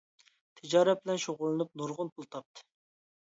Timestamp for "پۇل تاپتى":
2.17-2.67